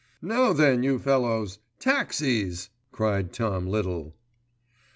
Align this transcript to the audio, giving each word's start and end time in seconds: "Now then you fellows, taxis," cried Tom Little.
"Now 0.23 0.51
then 0.51 0.81
you 0.81 0.97
fellows, 0.97 1.59
taxis," 1.77 2.69
cried 2.91 3.31
Tom 3.33 3.67
Little. 3.67 4.15